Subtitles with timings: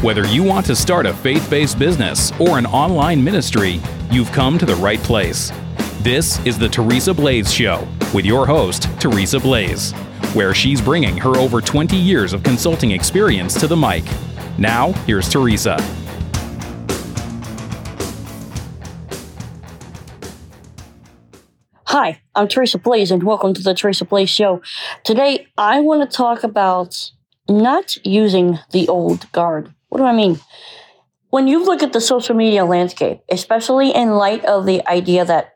[0.00, 3.80] Whether you want to start a faith based business or an online ministry,
[4.12, 5.50] you've come to the right place.
[6.02, 9.90] This is the Teresa Blaze Show with your host, Teresa Blaze,
[10.34, 14.04] where she's bringing her over 20 years of consulting experience to the mic.
[14.56, 15.76] Now, here's Teresa.
[21.86, 24.62] Hi, I'm Teresa Blaze, and welcome to the Teresa Blaze Show.
[25.02, 27.10] Today, I want to talk about
[27.48, 29.74] not using the old guard.
[29.88, 30.38] What do I mean?
[31.30, 35.54] When you look at the social media landscape, especially in light of the idea that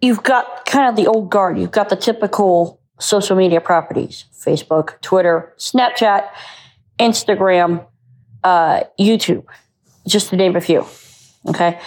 [0.00, 5.00] you've got kind of the old guard, you've got the typical social media properties Facebook,
[5.00, 6.28] Twitter, Snapchat,
[6.98, 7.84] Instagram,
[8.44, 9.44] uh, YouTube,
[10.06, 10.86] just to name a few.
[11.46, 11.80] Okay.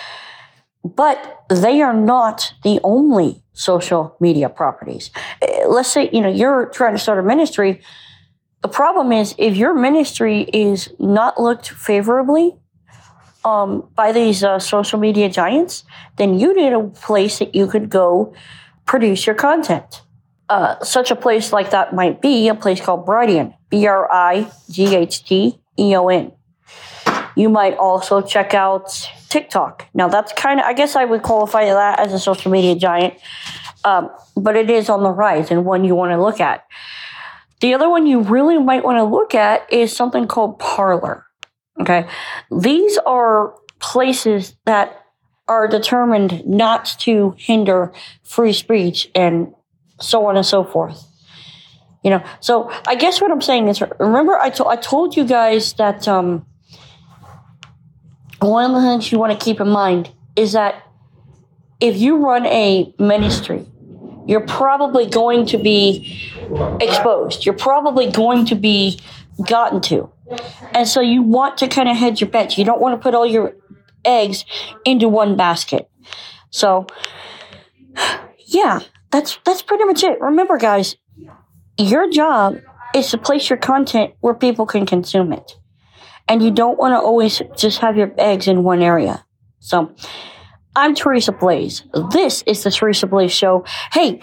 [0.83, 5.11] But they are not the only social media properties.
[5.41, 7.81] Uh, Let's say, you know, you're trying to start a ministry.
[8.61, 12.55] The problem is if your ministry is not looked favorably
[13.43, 15.83] um, by these uh, social media giants,
[16.17, 18.35] then you need a place that you could go
[18.85, 20.03] produce your content.
[20.47, 24.51] Uh, such a place like that might be a place called Brighteon, B R I
[24.69, 26.31] G H T E O N.
[27.35, 29.87] You might also check out TikTok.
[29.93, 33.13] Now, that's kind of, I guess I would qualify that as a social media giant,
[33.85, 36.65] um, but it is on the rise and one you want to look at.
[37.61, 41.25] The other one you really might want to look at is something called Parler.
[41.79, 42.07] Okay.
[42.51, 45.05] These are places that
[45.47, 47.91] are determined not to hinder
[48.23, 49.53] free speech and
[49.99, 51.03] so on and so forth.
[52.03, 55.23] You know, so I guess what I'm saying is remember I, to- I told you
[55.23, 56.45] guys that um,
[58.39, 60.83] one of the things you want to keep in mind is that
[61.79, 63.65] if you run a ministry,
[64.25, 66.17] you're probably going to be
[66.81, 67.45] exposed.
[67.45, 68.99] You're probably going to be
[69.47, 70.11] gotten to.
[70.73, 72.57] And so you want to kind of hedge your bets.
[72.57, 73.55] You don't want to put all your
[74.05, 74.45] eggs
[74.85, 75.89] into one basket.
[76.49, 76.87] So
[78.47, 78.81] yeah,
[79.11, 80.19] that's that's pretty much it.
[80.21, 80.95] Remember guys,
[81.77, 82.57] your job
[82.95, 85.57] is to place your content where people can consume it.
[86.27, 89.25] And you don't want to always just have your eggs in one area.
[89.59, 89.93] So
[90.75, 91.83] I'm Teresa Blaze.
[92.11, 93.65] This is the Teresa Blaze Show.
[93.91, 94.21] Hey,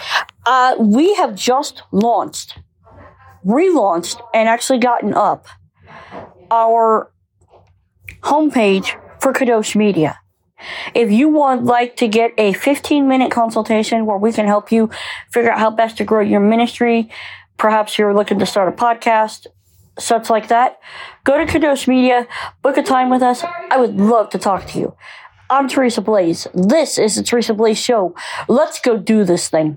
[0.48, 2.58] uh, we have just launched,
[3.44, 5.46] relaunched, and actually gotten up
[6.50, 7.12] our
[8.22, 10.18] homepage for Kadosh Media.
[10.94, 14.88] If you would like to get a 15 minute consultation where we can help you
[15.30, 17.10] figure out how best to grow your ministry,
[17.58, 19.48] perhaps you're looking to start a podcast,
[19.98, 20.80] such like that,
[21.24, 22.26] go to Kadosh Media,
[22.62, 23.44] book a time with us.
[23.44, 24.96] I would love to talk to you.
[25.50, 26.46] I'm Teresa Blaze.
[26.54, 28.14] This is the Teresa Blaze Show.
[28.48, 29.76] Let's go do this thing.